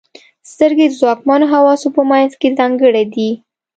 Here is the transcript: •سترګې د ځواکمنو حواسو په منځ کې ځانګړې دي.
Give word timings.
•سترګې 0.51 0.85
د 0.89 0.93
ځواکمنو 0.99 1.45
حواسو 1.53 1.87
په 1.95 2.01
منځ 2.11 2.31
کې 2.39 2.55
ځانګړې 2.59 3.03
دي. 3.13 3.29